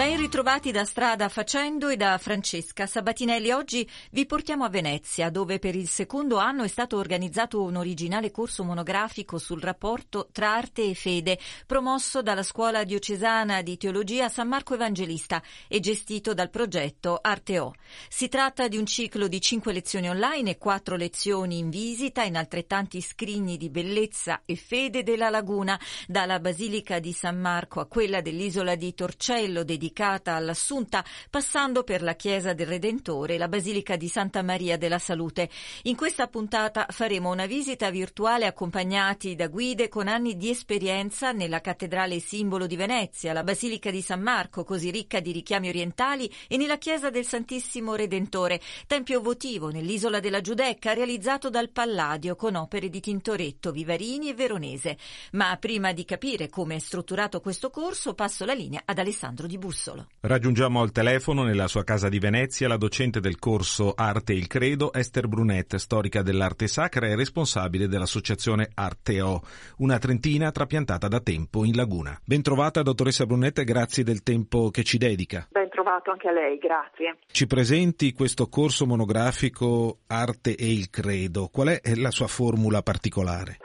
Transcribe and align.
Ben 0.00 0.16
ritrovati 0.16 0.70
da 0.70 0.86
Strada 0.86 1.28
Facendo 1.28 1.90
e 1.90 1.96
da 1.98 2.16
Francesca 2.16 2.86
Sabatinelli. 2.86 3.50
Oggi 3.50 3.86
vi 4.12 4.24
portiamo 4.24 4.64
a 4.64 4.70
Venezia, 4.70 5.28
dove 5.28 5.58
per 5.58 5.74
il 5.74 5.88
secondo 5.88 6.38
anno 6.38 6.62
è 6.62 6.68
stato 6.68 6.96
organizzato 6.96 7.62
un 7.62 7.76
originale 7.76 8.30
corso 8.30 8.64
monografico 8.64 9.36
sul 9.36 9.60
rapporto 9.60 10.30
tra 10.32 10.54
arte 10.54 10.88
e 10.88 10.94
fede, 10.94 11.38
promosso 11.66 12.22
dalla 12.22 12.42
Scuola 12.42 12.84
Diocesana 12.84 13.60
di 13.60 13.76
Teologia 13.76 14.30
San 14.30 14.48
Marco 14.48 14.72
Evangelista 14.72 15.42
e 15.68 15.80
gestito 15.80 16.32
dal 16.32 16.48
progetto 16.48 17.18
Arteo. 17.20 17.74
Si 18.08 18.28
tratta 18.28 18.68
di 18.68 18.78
un 18.78 18.86
ciclo 18.86 19.28
di 19.28 19.38
cinque 19.42 19.74
lezioni 19.74 20.08
online 20.08 20.52
e 20.52 20.56
quattro 20.56 20.96
lezioni 20.96 21.58
in 21.58 21.68
visita 21.68 22.22
in 22.22 22.38
altrettanti 22.38 23.02
scrigni 23.02 23.58
di 23.58 23.68
bellezza 23.68 24.44
e 24.46 24.56
fede 24.56 25.02
della 25.02 25.28
laguna, 25.28 25.78
dalla 26.06 26.40
Basilica 26.40 27.00
di 27.00 27.12
San 27.12 27.38
Marco 27.38 27.80
a 27.80 27.86
quella 27.86 28.22
dell'isola 28.22 28.76
di 28.76 28.94
Torcello, 28.94 29.62
dedicata 29.62 29.88
dedicata 29.90 30.34
all'Assunta, 30.34 31.04
passando 31.28 31.82
per 31.82 32.02
la 32.02 32.14
Chiesa 32.14 32.52
del 32.52 32.68
Redentore 32.68 33.34
e 33.34 33.38
la 33.38 33.48
Basilica 33.48 33.96
di 33.96 34.08
Santa 34.08 34.42
Maria 34.42 34.78
della 34.78 35.00
Salute. 35.00 35.50
In 35.82 35.96
questa 35.96 36.28
puntata 36.28 36.86
faremo 36.90 37.30
una 37.30 37.46
visita 37.46 37.90
virtuale 37.90 38.46
accompagnati 38.46 39.34
da 39.34 39.48
guide 39.48 39.88
con 39.88 40.06
anni 40.06 40.36
di 40.36 40.48
esperienza 40.48 41.32
nella 41.32 41.60
cattedrale 41.60 42.20
simbolo 42.20 42.66
di 42.66 42.76
Venezia, 42.76 43.32
la 43.32 43.42
Basilica 43.42 43.90
di 43.90 44.00
San 44.00 44.20
Marco, 44.20 44.62
così 44.64 44.90
ricca 44.90 45.18
di 45.18 45.32
richiami 45.32 45.68
orientali, 45.68 46.32
e 46.46 46.56
nella 46.56 46.78
Chiesa 46.78 47.10
del 47.10 47.26
Santissimo 47.26 47.96
Redentore, 47.96 48.60
tempio 48.86 49.20
votivo 49.20 49.70
nell'isola 49.70 50.20
della 50.20 50.40
Giudecca, 50.40 50.94
realizzato 50.94 51.50
dal 51.50 51.70
Palladio 51.70 52.36
con 52.36 52.54
opere 52.54 52.88
di 52.88 53.00
Tintoretto, 53.00 53.72
Vivarini 53.72 54.28
e 54.28 54.34
Veronese. 54.34 54.96
Ma 55.32 55.56
prima 55.56 55.92
di 55.92 56.04
capire 56.04 56.48
come 56.48 56.76
è 56.76 56.78
strutturato 56.78 57.40
questo 57.40 57.70
corso, 57.70 58.14
passo 58.14 58.44
la 58.44 58.54
linea 58.54 58.82
ad 58.84 58.98
Alessandro 58.98 59.46
Di 59.46 59.58
Busso. 59.58 59.79
Russolo. 59.80 60.06
Raggiungiamo 60.20 60.82
al 60.82 60.92
telefono 60.92 61.42
nella 61.42 61.66
sua 61.66 61.84
casa 61.84 62.10
di 62.10 62.18
Venezia 62.18 62.68
la 62.68 62.76
docente 62.76 63.20
del 63.20 63.38
corso 63.38 63.94
Arte 63.96 64.34
e 64.34 64.36
il 64.36 64.46
Credo, 64.46 64.92
Esther 64.92 65.26
Brunet, 65.26 65.76
storica 65.76 66.20
dell'arte 66.22 66.66
sacra 66.66 67.06
e 67.06 67.16
responsabile 67.16 67.88
dell'associazione 67.88 68.68
Arteo, 68.74 69.40
una 69.78 69.98
trentina 69.98 70.50
trapiantata 70.50 71.08
da 71.08 71.20
tempo 71.20 71.64
in 71.64 71.74
laguna. 71.74 72.18
Bentrovata 72.22 72.82
dottoressa 72.82 73.24
Brunet 73.24 73.58
e 73.60 73.64
grazie 73.64 74.04
del 74.04 74.22
tempo 74.22 74.70
che 74.70 74.82
ci 74.82 74.98
dedica. 74.98 75.48
Ben 75.50 75.70
trovato 75.70 76.10
anche 76.10 76.28
a 76.28 76.32
lei, 76.32 76.58
grazie. 76.58 77.16
Ci 77.32 77.46
presenti 77.46 78.12
questo 78.12 78.48
corso 78.48 78.84
monografico 78.84 80.00
Arte 80.08 80.54
e 80.54 80.70
il 80.70 80.90
Credo. 80.90 81.48
Qual 81.50 81.68
è 81.68 81.94
la 81.94 82.10
sua 82.10 82.26
formula 82.26 82.82
particolare? 82.82 83.56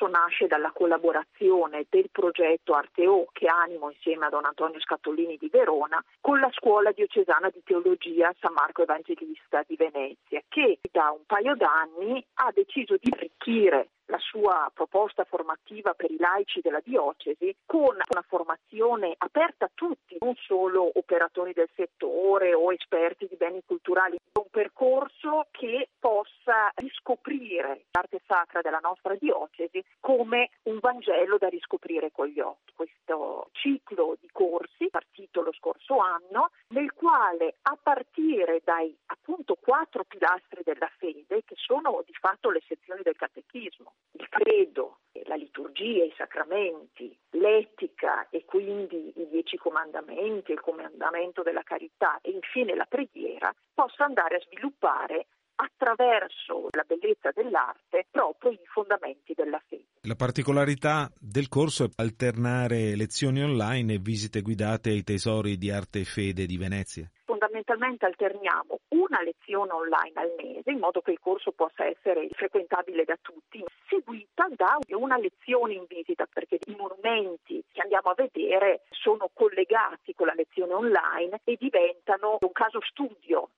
Corso 0.00 0.06
nasce 0.08 0.46
dalla 0.46 0.72
collaborazione 0.72 1.84
del 1.90 2.08
progetto 2.10 2.72
Arteo 2.72 3.26
che 3.32 3.46
animo 3.46 3.90
insieme 3.90 4.26
a 4.26 4.28
Don 4.30 4.46
Antonio 4.46 4.80
Scattolini 4.80 5.36
di 5.36 5.48
Verona 5.50 6.02
con 6.20 6.40
la 6.40 6.48
scuola 6.52 6.92
diocesana 6.92 7.50
di 7.50 7.60
teologia 7.64 8.34
San 8.40 8.54
Marco 8.54 8.82
Evangelista 8.82 9.62
di 9.66 9.76
Venezia 9.76 10.40
che 10.48 10.78
da 10.90 11.10
un 11.10 11.24
paio 11.26 11.54
d'anni 11.54 12.24
ha 12.34 12.50
deciso 12.54 12.96
di 12.98 13.10
arricchire 13.12 13.88
la 14.10 14.18
sua 14.18 14.70
proposta 14.74 15.24
formativa 15.24 15.94
per 15.94 16.10
i 16.10 16.18
laici 16.18 16.60
della 16.60 16.82
diocesi 16.84 17.54
con 17.64 17.94
una 17.94 18.24
formazione 18.26 19.14
aperta 19.16 19.66
a 19.66 19.70
tutti, 19.72 20.16
non 20.18 20.34
solo 20.34 20.90
operatori 20.98 21.52
del 21.52 21.70
settore 21.74 22.52
o 22.52 22.72
esperti 22.72 23.26
di 23.28 23.36
beni 23.36 23.62
culturali, 23.64 24.18
un 24.32 24.50
percorso 24.50 25.46
che 25.50 25.88
possa 25.98 26.70
riscoprire 26.74 27.84
l'arte 27.92 28.20
sacra 28.26 28.60
della 28.60 28.80
nostra 28.82 29.14
diocesi 29.14 29.82
come 30.00 30.50
un 30.64 30.78
Vangelo 30.80 31.38
da 31.38 31.48
riscoprire 31.48 32.10
con 32.10 32.26
gli 32.26 32.40
occhi. 32.40 32.72
Questo 32.74 33.48
ciclo 33.52 34.16
di 34.20 34.28
corsi, 34.32 34.88
partito 34.90 35.42
lo 35.42 35.52
scorso 35.52 35.98
anno, 35.98 36.50
nel 36.68 36.92
quale 36.92 37.56
a 37.62 37.78
partire 37.80 38.60
dai 38.64 38.96
appunto 39.06 39.54
quattro 39.54 40.04
pilastri 40.04 40.62
della 40.64 40.90
fede, 40.98 41.44
che 41.44 41.54
sono 41.56 42.02
di 42.04 42.14
fatto 42.14 42.50
le 42.50 42.62
sezioni 42.66 43.02
del 43.02 43.16
catechismo, 43.16 43.92
credo, 44.40 45.00
la 45.26 45.34
liturgia, 45.34 46.04
i 46.04 46.14
sacramenti, 46.16 47.14
l'etica 47.32 48.28
e 48.30 48.44
quindi 48.46 49.12
i 49.16 49.28
dieci 49.28 49.58
comandamenti, 49.58 50.52
il 50.52 50.60
comandamento 50.60 51.42
della 51.42 51.62
carità 51.62 52.18
e 52.22 52.30
infine 52.30 52.74
la 52.74 52.86
preghiera, 52.88 53.52
possa 53.74 54.04
andare 54.04 54.36
a 54.36 54.40
sviluppare 54.40 55.26
attraverso 55.56 56.68
la 56.70 56.84
bellezza 56.86 57.30
dell'arte 57.34 58.06
proprio 58.10 58.52
i 58.52 58.60
fondamenti 58.64 59.34
della 59.34 59.62
fede. 59.68 59.88
La 60.02 60.14
particolarità 60.14 61.10
del 61.18 61.48
corso 61.48 61.84
è 61.84 61.88
alternare 61.96 62.96
lezioni 62.96 63.42
online 63.42 63.94
e 63.94 63.98
visite 63.98 64.40
guidate 64.40 64.88
ai 64.88 65.02
tesori 65.02 65.58
di 65.58 65.70
arte 65.70 66.00
e 66.00 66.04
fede 66.04 66.46
di 66.46 66.56
Venezia 66.56 67.10
fondamentalmente 67.40 68.04
alterniamo 68.04 68.80
una 68.88 69.22
lezione 69.22 69.72
online 69.72 70.12
al 70.14 70.34
mese 70.36 70.70
in 70.70 70.78
modo 70.78 71.00
che 71.00 71.12
il 71.12 71.18
corso 71.18 71.52
possa 71.52 71.86
essere 71.86 72.28
frequentabile 72.32 73.04
da 73.04 73.16
tutti, 73.20 73.64
seguita 73.88 74.46
da 74.50 74.76
una 74.90 75.16
lezione 75.16 75.72
in 75.72 75.86
visita 75.88 76.26
perché 76.30 76.58
i 76.66 76.76
monumenti 76.76 77.64
che 77.72 77.80
andiamo 77.80 78.10
a 78.10 78.14
vedere 78.14 78.82
sono 78.90 79.30
collegati 79.32 80.14
con 80.14 80.26
la 80.26 80.34
lezione 80.34 80.74
online 80.74 81.40
e 81.44 81.56
diventano 81.58 82.36
un 82.40 82.52
caso 82.52 82.80
studio. 82.82 83.48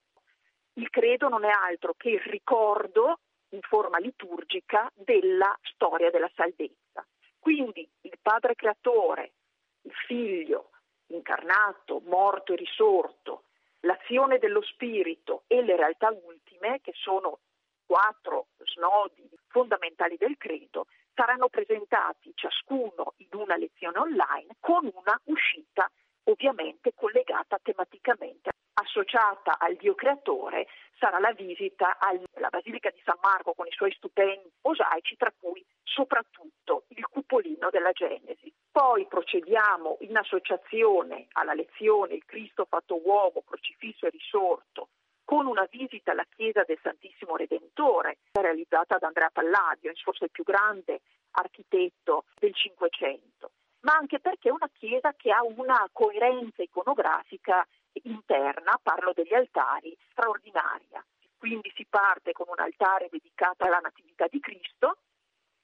Il 0.74 0.88
credo 0.88 1.28
non 1.28 1.44
è 1.44 1.50
altro 1.50 1.94
che 1.96 2.10
il 2.10 2.20
ricordo 2.20 3.18
in 3.48 3.60
forma 3.62 3.98
liturgica 3.98 4.90
della 4.94 5.58
storia 5.62 6.10
della 6.10 6.30
salvezza. 6.36 7.04
Quindi 7.38 7.86
il 8.02 8.16
Padre 8.22 8.54
Creatore, 8.54 9.32
il 9.82 9.92
Figlio 10.06 10.70
incarnato, 11.08 12.00
morto 12.06 12.52
e 12.54 12.56
risorto, 12.56 13.42
l'azione 13.82 14.38
dello 14.38 14.62
spirito 14.62 15.44
e 15.46 15.62
le 15.62 15.76
realtà 15.76 16.10
ultime, 16.10 16.80
che 16.80 16.92
sono 16.94 17.40
quattro 17.86 18.48
snodi 18.64 19.28
fondamentali 19.48 20.16
del 20.16 20.36
credo, 20.36 20.86
saranno 21.14 21.48
presentati 21.48 22.32
ciascuno 22.34 23.14
in 23.18 23.28
una 23.32 23.56
lezione 23.56 23.98
online 23.98 24.56
con 24.60 24.90
una 24.92 25.20
uscita 25.24 25.90
ovviamente 26.24 26.92
collegata 26.94 27.58
tematicamente. 27.62 28.50
Associata 28.74 29.58
al 29.58 29.76
Dio 29.76 29.94
creatore 29.94 30.66
sarà 30.98 31.18
la 31.18 31.32
visita 31.32 31.98
alla 31.98 32.48
Basilica 32.48 32.90
di 32.90 33.00
San 33.04 33.18
Marco 33.20 33.52
con 33.54 33.66
i 33.66 33.72
suoi 33.72 33.92
stupendi 33.92 34.50
mosaici, 34.62 35.16
tra 35.16 35.32
cui 35.38 35.64
soprattutto 35.82 36.84
il 36.88 37.06
cupolino 37.06 37.70
della 37.70 37.92
Genesi. 37.92 38.52
Poi 38.70 39.06
procediamo 39.06 39.98
in 40.00 40.16
associazione 40.16 41.26
alla 41.32 41.52
lezione 41.52 42.14
Il 42.14 42.24
Cristo 42.24 42.64
fatto 42.64 43.00
uomo, 43.04 43.42
crocifisso 43.42 44.06
e 44.06 44.10
risorto, 44.10 44.88
con 45.24 45.46
una 45.46 45.66
visita 45.70 46.12
alla 46.12 46.26
chiesa 46.34 46.62
del 46.62 46.78
Santissimo 46.82 47.36
Redentore, 47.36 48.18
realizzata 48.32 48.96
da 48.98 49.08
Andrea 49.08 49.30
Palladio, 49.30 49.92
forse 50.02 50.24
il 50.24 50.30
più 50.30 50.44
grande 50.44 51.00
architetto 51.32 52.24
del 52.38 52.54
Cinquecento, 52.54 53.50
ma 53.80 53.94
anche 53.94 54.20
perché 54.20 54.48
è 54.48 54.52
una 54.52 54.70
chiesa 54.72 55.12
che 55.14 55.30
ha 55.30 55.42
una 55.42 55.88
coerenza 55.92 56.62
iconografica 56.62 57.66
interna, 58.02 58.78
parlo 58.82 59.12
degli 59.12 59.34
altari, 59.34 59.96
straordinaria. 60.10 61.04
Quindi 61.36 61.72
si 61.74 61.86
parte 61.88 62.32
con 62.32 62.46
un 62.48 62.60
altare 62.60 63.08
dedicato 63.10 63.64
alla 63.64 63.80
Natività 63.80 64.26
di 64.28 64.38
Cristo, 64.40 64.98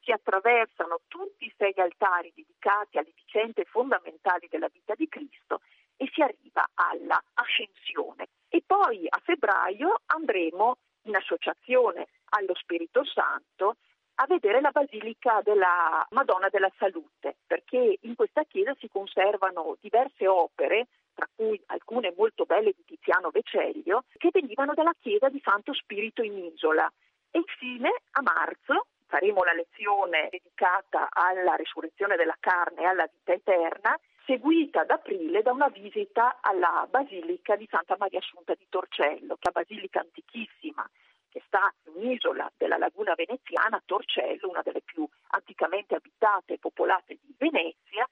si 0.00 0.11
attraversano 0.12 1.00
tutti 1.06 1.44
i 1.44 1.55
sei 1.56 1.75
altari 1.76 2.32
dedicati 2.35 2.99
alle 2.99 3.12
vicende 3.14 3.64
fondamentali 3.64 4.49
della 4.49 4.69
vita 4.73 4.94
di 4.94 5.06
Cristo 5.06 5.61
e 5.96 6.08
si 6.12 6.23
arriva 6.23 6.67
alla 6.75 7.23
ascensione. 7.35 8.29
E 8.49 8.62
poi 8.67 9.06
a 9.08 9.20
febbraio 9.23 10.00
andremo 10.06 10.79
in 11.02 11.17
associazione 11.17 12.08
allo 12.31 12.55
Spirito 12.55 13.05
Santo 13.05 13.76
a 14.20 14.26
vedere 14.26 14.61
la 14.61 14.70
Basilica 14.70 15.43
della 15.43 16.05
Madonna 16.11 16.49
della 16.49 16.73
Salute, 16.76 17.37
perché 17.46 17.99
in 18.00 18.14
questa 18.17 18.44
chiesa 18.44 18.75
si 18.79 18.88
conservano 18.88 19.76
diverse 19.81 20.26
opere, 20.26 20.88
tra 21.19 21.29
cui 21.35 21.61
alcune 21.67 22.15
molto 22.17 22.44
belle 22.44 22.73
di 22.76 22.85
Tiziano 22.85 23.31
Veceglio, 23.31 24.05
che 24.19 24.31
venivano 24.32 24.73
dalla 24.73 24.94
chiesa 25.00 25.29
di 25.29 25.41
Santo 25.43 25.75
Spirito 25.75 26.23
in 26.23 26.38
Isola. 26.38 26.88
E 27.32 27.38
infine, 27.38 27.91
a 28.12 28.23
marzo, 28.23 28.87
faremo 29.06 29.43
la 29.43 29.53
lezione 29.53 30.29
dedicata 30.31 31.09
alla 31.11 31.56
risurrezione 31.56 32.15
della 32.15 32.37
carne 32.38 32.82
e 32.82 32.87
alla 32.87 33.11
vita 33.12 33.32
eterna, 33.32 33.99
seguita 34.26 34.82
ad 34.82 34.91
aprile 34.91 35.43
da 35.43 35.50
una 35.50 35.69
visita 35.70 36.38
alla 36.41 36.87
Basilica 36.88 37.56
di 37.56 37.67
Santa 37.69 37.97
Maria 37.99 38.21
Assunta 38.21 38.55
di 38.55 38.67
Torcello, 38.69 39.35
che 39.35 39.49
è 39.49 39.50
una 39.50 39.62
basilica 39.64 39.99
antichissima 39.99 40.88
che 41.31 41.43
sta 41.47 41.73
in 41.87 41.94
un'isola 41.97 42.50
della 42.56 42.79
laguna 42.79 43.14
veneziana, 43.14 43.82
Torcello, 43.85 44.49
una 44.49 44.62
delle 44.62 44.82
più 44.82 45.06
anticamente 45.31 45.97
abitate 45.97 46.55
e 46.55 46.59
popolate 46.59 47.19
di 47.21 47.35
Venezia, 47.37 48.09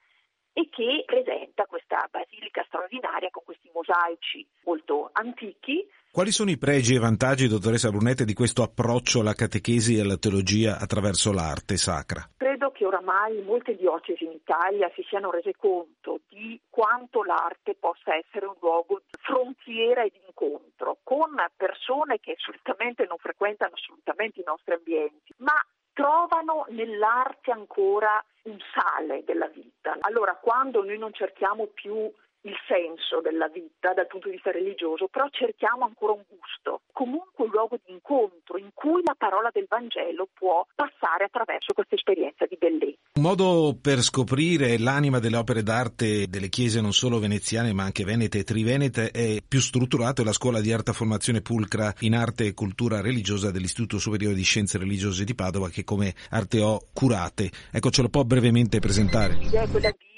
e 0.59 0.71
che 0.71 1.05
presenta 1.05 1.67
questa 1.67 2.09
basilica 2.11 2.65
straordinaria 2.67 3.29
con 3.31 3.43
questi 3.45 3.69
mosaici 3.75 4.47
molto 4.65 5.11
antichi. 5.13 5.87
Quali 6.11 6.31
sono 6.31 6.49
i 6.49 6.57
pregi 6.57 6.95
e 6.95 6.99
vantaggi, 6.99 7.47
dottoressa 7.47 7.91
Brunette, 7.91 8.25
di 8.25 8.33
questo 8.33 8.63
approccio 8.63 9.21
alla 9.21 9.35
catechesi 9.35 9.99
e 9.99 10.01
alla 10.01 10.17
teologia 10.17 10.79
attraverso 10.79 11.31
l'arte 11.31 11.77
sacra? 11.77 12.27
Credo 12.39 12.71
che 12.71 12.87
oramai 12.87 13.43
molte 13.43 13.77
diocesi 13.77 14.25
in 14.25 14.31
Italia 14.31 14.91
si 14.95 15.05
siano 15.11 15.31
rese 15.31 15.53
conto 15.59 16.21
di 16.31 16.59
quanto 16.71 17.23
l'arte 17.23 17.77
possa 17.79 18.17
essere 18.17 18.47
un 18.47 18.57
luogo 18.61 19.03
di 19.05 19.19
frontiera 19.21 20.05
e 20.05 20.11
di 20.11 20.21
incontro 20.27 20.97
con 21.03 21.37
persone 21.55 22.19
che 22.19 22.37
solitamente 22.39 23.05
non 23.07 23.19
frequentano 23.19 23.75
assolutamente 23.75 24.41
i 24.41 24.45
nostri 24.47 24.73
ambienti, 24.73 25.35
ma 25.37 25.53
trovano 25.97 26.67
nell'arte 26.69 27.51
ancora 27.51 28.23
un 28.43 28.59
sale 28.75 29.25
della 29.25 29.49
vita. 29.49 29.97
Allora, 30.01 30.35
quando 30.35 30.85
noi 30.85 30.99
non 30.99 31.15
cerchiamo 31.15 31.69
più 31.69 32.13
il 32.49 32.57
senso 32.67 33.21
della 33.21 33.49
vita 33.49 33.93
dal 33.93 34.07
punto 34.07 34.29
di 34.29 34.35
vista 34.35 34.51
religioso, 34.51 35.09
però 35.09 35.27
cerchiamo 35.31 35.85
ancora 35.85 36.13
un 36.13 36.25
gusto, 36.29 36.83
comunque 36.93 37.45
un 37.45 37.51
luogo 37.51 37.79
di 37.85 37.93
incontro 37.93 38.57
in 38.59 38.71
cui 38.73 39.03
la 39.05 39.15
parola 39.17 39.51
del 39.53 39.67
Vangelo 39.69 40.29
può 40.33 40.67
passare 40.75 41.25
attraverso 41.25 41.73
questa 41.75 41.95
esperienza 41.95 42.47
di 42.47 42.57
bellezza. 42.59 42.99
Un 43.15 43.23
modo 43.23 43.77
per 43.81 44.01
scoprire 44.01 44.79
l'anima 44.79 45.19
delle 45.19 45.37
opere 45.37 45.63
d'arte 45.63 46.29
delle 46.29 46.49
chiese 46.49 46.81
non 46.81 46.93
solo 46.93 47.19
veneziane 47.19 47.73
ma 47.73 47.85
anche 47.85 48.05
venete 48.05 48.39
e 48.39 48.45
trivenete 48.45 49.11
è 49.11 49.39
più 49.47 49.61
strutturato 49.61 50.23
è 50.23 50.25
la 50.25 50.33
scuola 50.33 50.61
di 50.61 50.73
arte 50.73 50.93
formazione 50.93 51.41
pulcra 51.41 51.93
in 52.01 52.15
arte 52.15 52.47
e 52.47 52.55
cultura 52.55 53.01
religiosa 53.01 53.51
dell'Istituto 53.51 53.99
Superiore 53.99 54.35
di 54.35 54.43
Scienze 54.43 54.79
Religiose 54.79 55.25
di 55.25 55.35
Padova 55.35 55.69
che 55.69 55.85
come 55.85 56.15
Arteo 56.31 56.81
curate. 56.93 57.51
Ecco, 57.71 57.91
ce 57.91 58.03
lo 58.03 58.09
può 58.09 58.25
brevemente 58.25 58.79
presentare? 58.79 59.35
L'idea 59.35 59.63
è 59.63 59.69
quella 59.69 59.91
di 59.91 60.16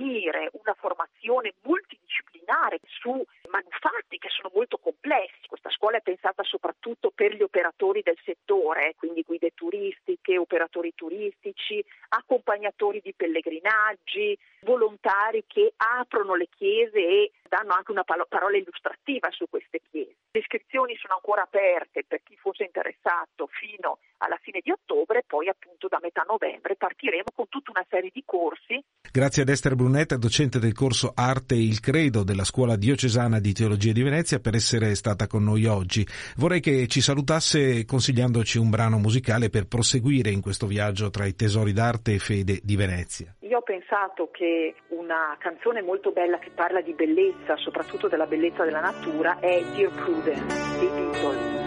fornire 0.00 0.48
una 0.52 0.74
formazione 0.78 1.54
multidisciplinare 1.62 2.80
su 2.86 3.10
manufatti 3.50 4.16
che 4.18 4.28
sono 4.30 4.50
molto 4.54 4.78
complessi. 4.78 5.46
Questa 5.46 5.70
scuola 5.70 5.98
è 5.98 6.02
pensata 6.02 6.42
soprattutto 6.42 7.10
per 7.14 7.34
gli 7.34 7.42
operatori 7.42 8.00
del 8.02 8.18
settore, 8.24 8.94
quindi 8.96 9.22
guide 9.22 9.50
turistiche, 9.54 10.38
operatori 10.38 10.92
turistici, 10.94 11.84
accompagnatori 12.08 13.00
di 13.02 13.12
pellegrinaggi, 13.14 14.36
volontari 14.62 15.44
che 15.46 15.74
aprono 15.76 16.34
le 16.34 16.48
chiese 16.48 16.98
e 16.98 17.32
danno 17.48 17.72
anche 17.72 17.92
una 17.92 18.04
parola 18.04 18.56
illustrativa 18.56 19.30
su 19.30 19.46
queste 19.48 19.80
chiese. 19.90 20.16
Le 20.30 20.40
iscrizioni 20.40 20.96
sono 20.96 21.14
ancora 21.14 21.42
aperte 21.42 22.04
per 22.04 22.22
chi 22.22 22.36
fosse 22.36 22.64
interessato 22.64 23.48
fino 23.48 23.98
alla 24.18 24.38
fine 24.40 24.60
di 24.62 24.70
ottobre, 24.70 25.24
poi 25.26 25.48
appunto 25.48 25.88
da 25.88 25.98
metà 26.00 26.24
novembre 26.26 26.76
partiremo 26.76 27.30
con 27.34 27.48
tutta 27.48 27.72
una 27.72 27.84
serie 27.88 28.10
di 28.12 28.22
corsi. 28.24 28.82
Grazie 29.12 29.42
ad 29.42 29.48
Esther 29.48 29.74
Brunetta, 29.74 30.16
docente 30.16 30.60
del 30.60 30.72
corso 30.72 31.10
Arte 31.12 31.56
e 31.56 31.64
il 31.64 31.80
Credo 31.80 32.22
della 32.22 32.44
Scuola 32.44 32.76
Diocesana 32.76 33.40
di 33.40 33.52
Teologia 33.52 33.90
di 33.90 34.04
Venezia, 34.04 34.38
per 34.38 34.54
essere 34.54 34.94
stata 34.94 35.26
con 35.26 35.42
noi 35.42 35.66
oggi. 35.66 36.06
Vorrei 36.36 36.60
che 36.60 36.86
ci 36.86 37.00
salutasse 37.00 37.84
consigliandoci 37.84 38.56
un 38.56 38.70
brano 38.70 38.98
musicale 38.98 39.50
per 39.50 39.66
proseguire 39.66 40.30
in 40.30 40.40
questo 40.40 40.68
viaggio 40.68 41.10
tra 41.10 41.26
i 41.26 41.34
tesori 41.34 41.72
d'arte 41.72 42.14
e 42.14 42.18
fede 42.20 42.60
di 42.62 42.76
Venezia. 42.76 43.34
Io 43.40 43.58
ho 43.58 43.62
pensato 43.62 44.30
che 44.32 44.76
una 44.90 45.36
canzone 45.40 45.82
molto 45.82 46.12
bella 46.12 46.38
che 46.38 46.52
parla 46.54 46.80
di 46.80 46.94
bellezza, 46.94 47.56
soprattutto 47.56 48.06
della 48.06 48.26
bellezza 48.26 48.62
della 48.62 48.80
natura, 48.80 49.40
è 49.40 49.60
Dear 49.74 49.90
Prudence 49.90 50.78
dei 50.78 50.88
Beatles. 50.88 51.59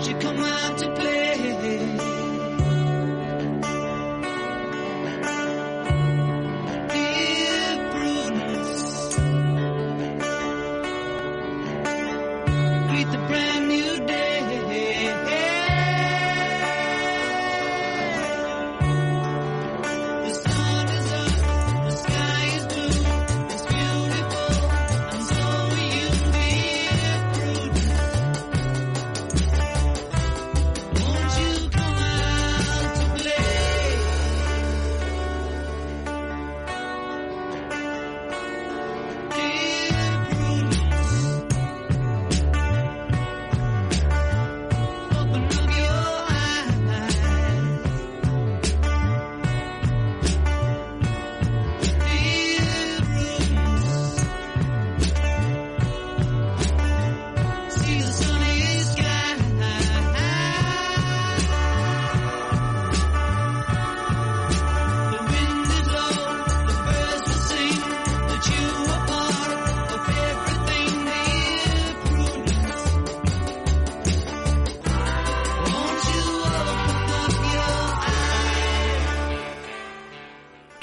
You 0.00 0.14
come 0.20 0.38
out 0.38 0.78
to 0.78 0.94
play? 0.94 1.47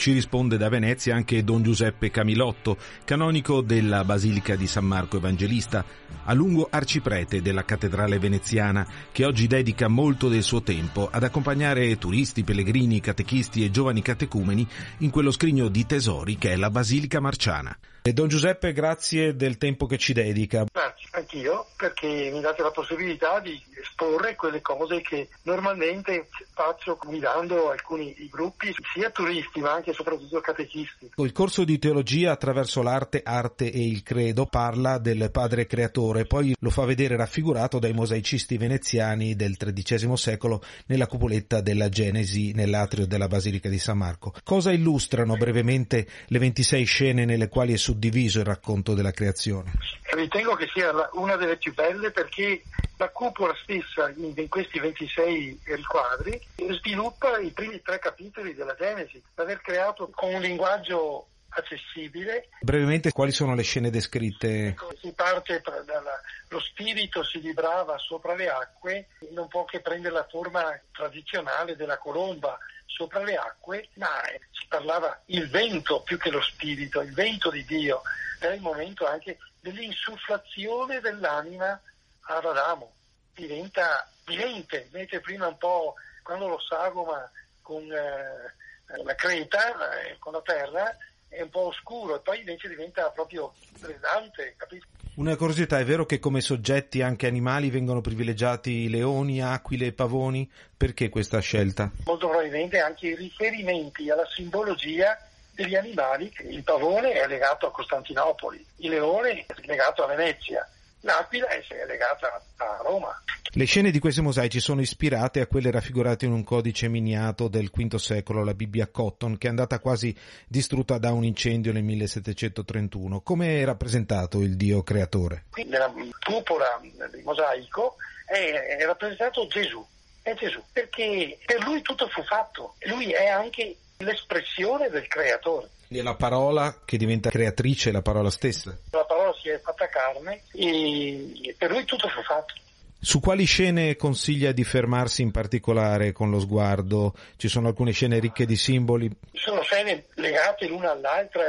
Ci 0.06 0.12
risponde 0.12 0.58
da 0.58 0.70
Venezia 0.70 1.16
anche 1.16 1.44
Don 1.44 1.64
Giuseppe 1.64 2.12
Camilotto, 2.12 2.78
canonico 3.06 3.62
della 3.62 4.04
Basilica 4.04 4.56
di 4.56 4.68
San 4.68 4.86
Marco 4.86 5.18
Evangelista, 5.18 5.84
a 6.26 6.34
lungo 6.34 6.68
arciprete 6.70 7.42
della 7.42 7.66
cattedrale 7.66 8.20
veneziana, 8.20 8.88
che 9.12 9.26
oggi 9.26 9.48
dedica 9.48 9.88
molto 9.88 10.30
del 10.30 10.44
suo 10.44 10.62
tempo 10.62 11.10
ad 11.12 11.24
accompagnare 11.24 11.98
turisti, 11.98 12.44
pellegrini, 12.44 13.00
catechisti 13.00 13.66
e 13.66 13.72
giovani 13.72 14.04
catecumeni 14.04 14.68
in 15.00 15.10
quello 15.10 15.32
scrigno 15.32 15.70
di 15.70 15.88
tesori 15.88 16.38
che 16.38 16.52
è 16.52 16.56
la 16.56 16.70
Basilica 16.70 17.20
Marciana. 17.20 17.76
E 18.08 18.14
Don 18.14 18.28
Giuseppe, 18.28 18.72
grazie 18.72 19.36
del 19.36 19.58
tempo 19.58 19.88
che 19.88 19.98
ci 19.98 20.14
dedica. 20.14 20.64
Grazie, 20.72 21.08
anch'io, 21.14 21.66
perché 21.76 22.30
mi 22.32 22.40
date 22.40 22.62
la 22.62 22.70
possibilità 22.70 23.40
di 23.40 23.60
esporre 23.82 24.36
quelle 24.36 24.62
cose 24.62 25.02
che 25.02 25.30
normalmente 25.42 26.28
faccio 26.54 27.00
guidando 27.04 27.72
alcuni 27.72 28.14
gruppi, 28.30 28.72
sia 28.94 29.10
turisti 29.10 29.60
ma 29.60 29.74
anche 29.74 29.90
e 29.90 29.94
soprattutto 29.96 30.40
catechisti. 30.40 31.10
Il 31.16 31.32
corso 31.32 31.64
di 31.64 31.80
teologia 31.80 32.32
attraverso 32.32 32.84
l'arte, 32.84 33.24
arte 33.24 33.72
e 33.72 33.84
il 33.84 34.04
credo 34.04 34.46
parla 34.46 35.00
del 35.00 35.32
padre 35.32 35.66
creatore, 35.66 36.26
poi 36.26 36.56
lo 36.60 36.70
fa 36.70 36.86
vedere 36.86 37.18
raffigurato 37.18 37.80
dai 37.80 37.94
mosaicisti 37.94 38.58
veneziani 38.58 39.36
del 39.36 39.58
XIII 39.58 40.16
secolo 40.16 40.62
nella 40.86 41.08
cupoletta 41.08 41.60
della 41.60 41.90
Genesi 41.90 42.52
nell'atrio 42.54 43.08
della 43.08 43.28
Basilica 43.28 43.68
di 43.68 43.80
San 43.80 43.98
Marco. 43.98 44.32
Cosa 44.44 44.72
illustrano 44.72 45.38
brevemente 45.38 46.08
le 46.28 46.38
26 46.38 46.84
scene 46.84 47.26
nelle 47.26 47.48
quali 47.48 47.74
è 47.74 47.78
suddiviso 47.96 48.40
il 48.40 48.46
racconto 48.46 48.94
della 48.94 49.12
creazione? 49.12 49.72
Ritengo 50.14 50.56
che 50.56 50.68
sia 50.74 50.92
una 51.14 51.38
delle 51.38 51.58
più 51.58 51.74
belle 51.74 52.12
perché 52.12 52.64
la 52.98 53.10
cupola 53.10 53.56
stessa 53.64 54.12
in 54.16 54.48
questi 54.50 54.80
26 54.80 55.62
riquadri 55.64 56.40
sviluppa 56.80 57.38
i 57.40 57.52
primi 57.52 57.82
tre 57.82 58.00
capitoli 58.00 58.54
della 58.54 58.76
Genesi, 58.78 59.22
l'aver 59.36 59.62
creato 59.62 60.10
con 60.14 60.34
un 60.34 60.42
linguaggio 60.42 61.28
accessibile. 61.50 62.50
Brevemente 62.62 63.14
quali 63.14 63.32
sono 63.32 63.56
le 63.56 63.64
scene 63.64 63.90
descritte? 63.90 64.68
Ecco, 64.68 64.94
si 65.02 65.14
parte 65.14 65.62
dallo 65.86 66.60
spirito 66.60 67.24
si 67.24 67.40
librava 67.40 67.98
sopra 67.98 68.36
le 68.36 68.50
acque, 68.50 69.08
non 69.32 69.48
può 69.48 69.64
che 69.64 69.80
prendere 69.80 70.14
la 70.14 70.28
forma 70.30 70.78
tradizionale 70.92 71.78
della 71.78 71.98
colomba 71.98 72.58
sopra 72.96 73.24
le 73.24 73.36
acque, 73.36 73.90
ma 73.96 74.22
si 74.52 74.66
parlava 74.68 75.22
il 75.26 75.50
vento 75.50 76.02
più 76.02 76.18
che 76.18 76.30
lo 76.30 76.42
spirito, 76.42 77.02
il 77.02 77.14
vento 77.14 77.50
di 77.52 77.66
Dio. 77.66 78.02
Era 78.40 78.54
il 78.54 78.62
momento 78.62 79.06
anche 79.06 79.38
dell'insufflazione 79.60 81.02
dell'anima 81.02 81.80
ad 82.22 82.46
Adamo. 82.46 82.94
Diventa 83.34 84.08
vivente, 84.24 84.88
mentre 84.92 85.20
prima 85.20 85.48
un 85.48 85.58
po' 85.58 85.96
quando 86.24 86.48
lo 86.48 86.60
sagoma 86.60 87.30
con 87.62 87.84
eh, 87.92 89.04
la 89.04 89.16
creta, 89.16 90.00
eh, 90.00 90.18
con 90.18 90.32
la 90.32 90.42
terra, 90.42 90.96
è 91.36 91.42
un 91.42 91.50
po' 91.50 91.68
oscuro 91.68 92.16
e 92.16 92.20
poi 92.20 92.40
invece 92.40 92.70
diventa 92.70 93.10
proprio 93.10 93.54
pesante, 93.80 94.56
capisci? 94.58 94.88
Una 95.16 95.36
curiosità, 95.36 95.80
è 95.80 95.86
vero 95.86 96.06
che 96.06 96.20
come 96.20 96.42
soggetti 96.42 97.02
anche 97.02 97.28
animali 97.28 97.70
vengono 97.70 98.02
privilegiati 98.02 98.90
leoni, 98.90 99.42
aquile 99.42 99.88
e 99.88 99.94
pavoni? 99.94 100.50
Perché 100.76 101.10
questa 101.10 101.40
scelta? 101.40 101.90
Molto 102.06 102.28
probabilmente 102.28 102.80
anche 102.80 103.08
i 103.08 103.16
riferimenti 103.16 104.10
alla 104.10 104.28
simbologia 104.28 105.18
degli 105.52 105.76
animali, 105.76 106.32
il 106.50 106.64
pavone 106.64 107.14
è 107.14 107.26
legato 107.28 107.68
a 107.68 107.72
Costantinopoli, 107.72 108.66
il 108.78 108.90
leone 108.90 109.46
è 109.46 109.66
legato 109.66 110.04
a 110.04 110.08
Venezia, 110.08 110.70
L'Aquila 111.06 111.48
è 111.50 111.62
legata 111.86 112.42
a 112.58 112.82
Roma. 112.82 113.22
Le 113.52 113.66
scene 113.66 113.92
di 113.92 114.00
questi 114.00 114.22
mosaici 114.22 114.60
sono 114.60 114.82
ispirate 114.82 115.40
a 115.40 115.46
quelle 115.46 115.70
raffigurate 115.70 116.26
in 116.26 116.32
un 116.32 116.44
codice 116.44 116.88
miniato 116.88 117.48
del 117.48 117.70
V 117.70 117.96
secolo, 117.98 118.44
la 118.44 118.56
Bibbia 118.56 118.88
Cotton, 118.88 119.38
che 119.38 119.46
è 119.46 119.52
andata 119.52 119.80
quasi 119.80 120.14
distrutta 120.48 120.98
da 120.98 121.12
un 121.12 121.24
incendio 121.24 121.72
nel 121.72 121.84
1731. 121.84 123.22
Come 123.22 123.62
è 123.62 123.66
rappresentato 123.66 124.42
il 124.42 124.58
Dio 124.58 124.82
creatore? 124.82 125.44
Qui 125.52 125.66
nella 125.66 125.94
cupola 126.26 126.82
del 126.82 127.22
mosaico 127.24 127.98
è, 128.26 128.78
è 128.80 128.84
rappresentato 128.84 129.46
Gesù, 129.46 129.86
è 130.24 130.34
Gesù, 130.34 130.60
perché 130.74 131.38
per 131.46 131.64
lui 131.64 131.84
tutto 131.84 132.08
fu 132.08 132.24
fatto, 132.24 132.78
lui 132.88 133.12
è 133.12 133.28
anche 133.28 133.78
l'espressione 133.98 134.90
del 134.90 135.08
creatore. 135.08 135.70
E 135.88 136.02
la 136.02 136.16
parola 136.16 136.82
che 136.84 136.98
diventa 136.98 137.30
creatrice, 137.30 137.92
la 137.92 138.02
parola 138.02 138.30
stessa. 138.30 138.76
La 138.92 139.06
parola 139.06 139.34
si 139.42 139.50
è 139.50 139.60
fatta 139.60 139.88
carne 139.88 140.42
e 140.52 141.56
per 141.58 141.72
lui 141.72 141.86
tutto 141.86 142.08
fu 142.08 142.22
fatto. 142.22 142.54
Su 143.00 143.20
quali 143.20 143.46
scene 143.46 143.96
consiglia 143.96 144.52
di 144.52 144.64
fermarsi 144.64 145.22
in 145.22 145.30
particolare 145.30 146.12
con 146.12 146.32
lo 146.32 146.40
sguardo? 146.40 147.14
Ci 147.38 147.48
sono 147.48 147.68
alcune 147.68 147.92
scene 147.92 148.18
ricche 148.18 148.48
di 148.48 148.56
simboli? 148.56 149.16
Sono 149.34 149.62
scene 149.62 150.06
legate 150.16 150.68
l'una 150.68 150.92
all'altra 150.92 151.44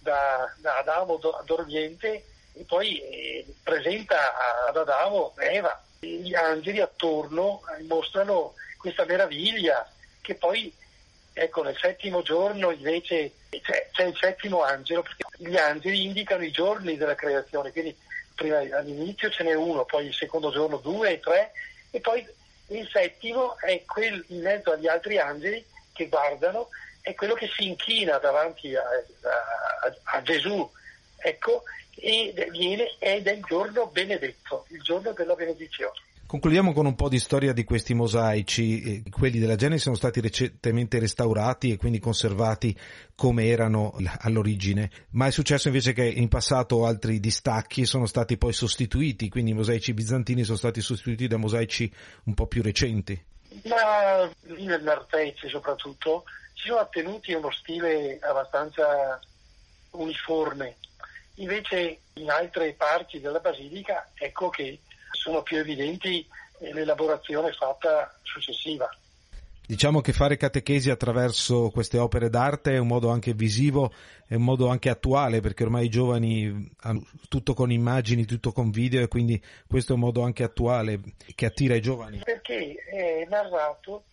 da, 0.00 0.52
da 0.60 0.78
Adamo 0.78 1.14
ad 1.14 1.48
Oriente 1.50 2.24
e 2.54 2.64
poi 2.66 2.98
eh, 2.98 3.46
presenta 3.62 4.16
ad 4.68 4.76
Adamo 4.76 5.34
Eva. 5.38 5.80
Gli 6.00 6.34
angeli 6.34 6.80
attorno 6.80 7.60
mostrano 7.86 8.54
questa 8.76 9.04
meraviglia 9.04 9.88
che 10.20 10.34
poi 10.34 10.72
Ecco, 11.36 11.64
nel 11.64 11.76
settimo 11.76 12.22
giorno 12.22 12.70
invece 12.70 13.32
c'è, 13.50 13.88
c'è, 13.90 14.04
il 14.04 14.16
settimo 14.16 14.62
angelo, 14.62 15.02
perché 15.02 15.24
gli 15.38 15.56
angeli 15.56 16.04
indicano 16.04 16.44
i 16.44 16.52
giorni 16.52 16.96
della 16.96 17.16
creazione, 17.16 17.72
quindi 17.72 17.96
prima 18.36 18.58
all'inizio 18.58 19.30
ce 19.30 19.42
n'è 19.42 19.52
uno, 19.52 19.84
poi 19.84 20.06
il 20.06 20.14
secondo 20.14 20.52
giorno 20.52 20.76
due 20.76 21.18
tre, 21.18 21.50
e 21.90 22.00
poi 22.00 22.24
il 22.68 22.88
settimo 22.88 23.58
è 23.58 23.84
quel 23.84 24.24
in 24.28 24.42
mezzo 24.42 24.70
agli 24.70 24.86
altri 24.86 25.18
angeli 25.18 25.64
che 25.92 26.08
guardano, 26.08 26.68
è 27.00 27.14
quello 27.14 27.34
che 27.34 27.48
si 27.48 27.66
inchina 27.66 28.18
davanti 28.18 28.74
a, 28.76 28.82
a, 28.82 30.16
a 30.16 30.22
Gesù, 30.22 30.70
ecco, 31.16 31.64
e 31.96 32.32
viene, 32.50 32.94
ed 33.00 33.26
è 33.26 33.32
il 33.32 33.44
giorno 33.44 33.86
benedetto, 33.86 34.66
il 34.68 34.82
giorno 34.82 35.10
della 35.10 35.34
benedizione. 35.34 35.98
Concludiamo 36.34 36.72
con 36.72 36.84
un 36.84 36.96
po' 36.96 37.08
di 37.08 37.20
storia 37.20 37.52
di 37.52 37.62
questi 37.62 37.94
mosaici. 37.94 39.04
Quelli 39.08 39.38
della 39.38 39.54
Genesi 39.54 39.84
sono 39.84 39.94
stati 39.94 40.20
recentemente 40.20 40.98
restaurati 40.98 41.70
e 41.70 41.76
quindi 41.76 42.00
conservati 42.00 42.76
come 43.14 43.46
erano 43.46 43.96
all'origine, 44.18 44.90
ma 45.10 45.28
è 45.28 45.30
successo 45.30 45.68
invece 45.68 45.92
che 45.92 46.02
in 46.04 46.26
passato 46.26 46.86
altri 46.86 47.20
distacchi 47.20 47.84
sono 47.84 48.06
stati 48.06 48.36
poi 48.36 48.52
sostituiti, 48.52 49.28
quindi 49.28 49.52
i 49.52 49.54
mosaici 49.54 49.94
bizantini 49.94 50.42
sono 50.42 50.56
stati 50.56 50.80
sostituiti 50.80 51.28
da 51.28 51.36
mosaici 51.36 51.88
un 52.24 52.34
po' 52.34 52.48
più 52.48 52.62
recenti. 52.62 53.24
Ma 53.66 54.28
lì 54.46 54.64
nel 54.64 54.82
Nartece 54.82 55.48
soprattutto 55.48 56.24
si 56.52 56.66
sono 56.66 56.80
attenuti 56.80 57.32
a 57.32 57.38
uno 57.38 57.52
stile 57.52 58.18
abbastanza 58.20 59.20
uniforme. 59.92 60.78
Invece 61.36 62.00
in 62.14 62.28
altre 62.28 62.74
parti 62.74 63.20
della 63.20 63.38
Basilica 63.38 64.10
ecco 64.14 64.48
che 64.48 64.80
sono 65.16 65.42
più 65.42 65.58
evidenti 65.58 66.26
l'elaborazione 66.58 67.52
fatta 67.52 68.16
successiva. 68.22 68.88
Diciamo 69.66 70.02
che 70.02 70.12
fare 70.12 70.36
catechesi 70.36 70.90
attraverso 70.90 71.70
queste 71.70 71.96
opere 71.96 72.28
d'arte 72.28 72.72
è 72.72 72.78
un 72.78 72.86
modo 72.86 73.08
anche 73.08 73.32
visivo, 73.32 73.94
è 74.26 74.34
un 74.34 74.42
modo 74.42 74.68
anche 74.68 74.90
attuale, 74.90 75.40
perché 75.40 75.62
ormai 75.62 75.86
i 75.86 75.88
giovani 75.88 76.70
hanno 76.80 77.06
tutto 77.30 77.54
con 77.54 77.72
immagini, 77.72 78.26
tutto 78.26 78.52
con 78.52 78.70
video 78.70 79.02
e 79.02 79.08
quindi 79.08 79.42
questo 79.66 79.92
è 79.92 79.94
un 79.94 80.02
modo 80.02 80.20
anche 80.22 80.42
attuale 80.42 81.00
che 81.34 81.46
attira 81.46 81.74
i 81.74 81.80
giovani. 81.80 82.20
Perché 82.22 82.74
è 82.74 83.26
narrato, 83.26 84.04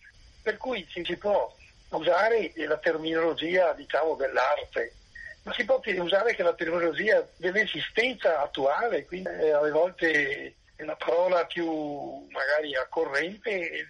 per 0.42 0.56
cui 0.56 0.86
si 0.90 1.16
può 1.18 1.54
usare 1.90 2.50
la 2.54 2.78
terminologia 2.78 3.74
diciamo, 3.74 4.14
dell'arte, 4.14 4.94
ma 5.42 5.52
si 5.52 5.66
può 5.66 5.82
usare 5.84 6.30
anche 6.30 6.42
la 6.42 6.54
terminologia 6.54 7.28
dell'esistenza 7.36 8.40
attuale, 8.40 9.04
quindi 9.04 9.28
eh, 9.28 9.50
alle 9.50 9.70
volte 9.70 10.54
la 10.84 10.96
parola 10.96 11.44
più 11.46 12.26
magari 12.30 12.74
accorrente, 12.76 13.88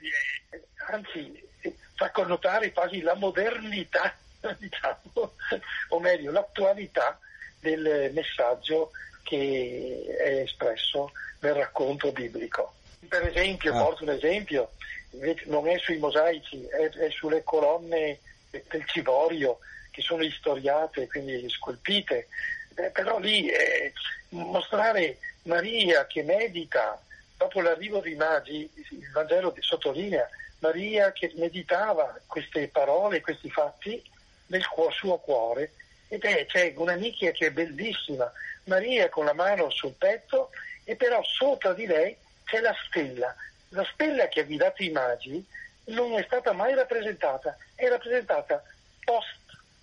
anzi 0.91 1.49
fa 1.95 2.11
connotare 2.11 2.73
quasi 2.73 3.01
la 3.01 3.15
modernità, 3.15 4.17
diciamo, 4.59 5.35
o 5.89 6.01
meglio 6.01 6.31
l'attualità 6.31 7.19
del 7.61 8.11
messaggio 8.13 8.91
che 9.23 10.17
è 10.19 10.41
espresso 10.41 11.13
nel 11.41 11.55
racconto 11.55 12.13
biblico. 12.13 12.75
Per 13.09 13.27
esempio, 13.27 13.75
ah. 13.75 13.83
porto 13.83 14.05
un 14.05 14.11
esempio, 14.11 14.73
non 15.47 15.69
è 15.69 15.79
sui 15.79 15.99
mosaici, 15.99 16.65
è, 16.67 16.89
è 16.89 17.11
sulle 17.11 17.43
colonne 17.45 18.19
del 18.51 18.87
ciborio 18.87 19.59
che 19.91 20.03
sono 20.03 20.23
istoriate, 20.23 21.07
quindi 21.07 21.49
scolpite, 21.49 22.29
eh, 22.75 22.91
però 22.91 23.19
lì 23.19 23.49
eh, 23.49 23.93
mostrare 24.31 25.19
Maria 25.43 26.07
che 26.07 26.23
medita, 26.23 27.01
dopo 27.37 27.61
l'arrivo 27.61 28.01
dei 28.01 28.15
magi, 28.15 28.71
il 28.91 29.11
Vangelo 29.11 29.55
sottolinea, 29.59 30.29
Maria 30.59 31.11
che 31.13 31.33
meditava 31.37 32.19
queste 32.27 32.69
parole, 32.69 33.21
questi 33.21 33.51
fatti 33.51 34.01
nel 34.47 34.65
suo 34.91 35.19
cuore 35.19 35.73
ed 36.09 36.23
è, 36.25 36.47
c'è 36.47 36.73
una 36.77 36.95
nicchia 36.95 37.33
che 37.33 37.47
è 37.47 37.51
bellissima, 37.51 38.31
Maria 38.65 39.09
con 39.09 39.25
la 39.25 39.33
mano 39.33 39.71
sul 39.71 39.95
petto 39.95 40.51
e 40.85 40.95
però 40.95 41.23
sopra 41.25 41.73
di 41.73 41.87
lei 41.87 42.17
c'è 42.45 42.61
la 42.61 42.75
stella. 42.87 43.35
La 43.71 43.87
stella 43.93 44.29
che 44.29 44.41
ha 44.41 44.45
guidato 44.45 44.83
i 44.83 44.91
magi 44.91 45.45
non 45.87 46.13
è 46.13 46.23
stata 46.25 46.53
mai 46.53 46.75
rappresentata, 46.75 47.57
è 47.75 47.89
rappresentata 47.89 48.63
post, 49.05 49.39